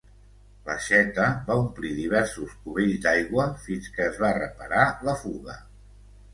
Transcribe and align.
L'aixeta 0.69 1.27
va 1.49 1.57
omplir 1.65 1.91
diversos 1.99 2.57
cubells 2.63 2.99
d'aigua, 3.05 3.47
fins 3.69 3.93
que 3.99 4.09
es 4.13 4.21
va 4.25 4.35
reparar 4.41 4.91
la 5.11 5.19
fuga. 5.25 5.63